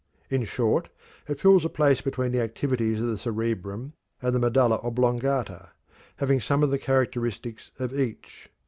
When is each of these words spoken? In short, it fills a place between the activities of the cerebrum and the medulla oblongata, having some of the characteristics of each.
In 0.31 0.45
short, 0.45 0.89
it 1.27 1.39
fills 1.39 1.63
a 1.63 1.69
place 1.69 2.01
between 2.01 2.31
the 2.31 2.41
activities 2.41 2.99
of 2.99 3.05
the 3.05 3.19
cerebrum 3.19 3.93
and 4.19 4.33
the 4.33 4.39
medulla 4.39 4.77
oblongata, 4.83 5.73
having 6.15 6.41
some 6.41 6.63
of 6.63 6.71
the 6.71 6.79
characteristics 6.79 7.69
of 7.77 7.93
each. 7.93 8.49